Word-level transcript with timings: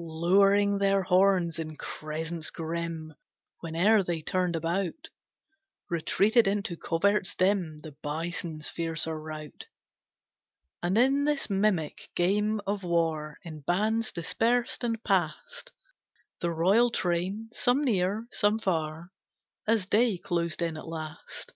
Lowering 0.00 0.78
their 0.78 1.02
horns 1.02 1.58
in 1.58 1.74
crescents 1.74 2.50
grim 2.50 3.14
Whene'er 3.60 4.04
they 4.04 4.22
turned 4.22 4.54
about, 4.54 5.08
Retreated 5.90 6.46
into 6.46 6.76
coverts 6.76 7.34
dim 7.34 7.80
The 7.80 7.90
bisons' 8.00 8.68
fiercer 8.68 9.20
rout. 9.20 9.66
And 10.84 10.96
in 10.96 11.24
this 11.24 11.50
mimic 11.50 12.10
game 12.14 12.60
of 12.64 12.84
war 12.84 13.38
In 13.42 13.62
bands 13.62 14.12
dispersed 14.12 14.84
and 14.84 15.02
past 15.02 15.72
The 16.38 16.52
royal 16.52 16.90
train, 16.92 17.48
some 17.52 17.82
near, 17.82 18.28
some 18.30 18.60
far, 18.60 19.10
As 19.66 19.84
day 19.84 20.16
closed 20.16 20.62
in 20.62 20.76
at 20.76 20.86
last. 20.86 21.54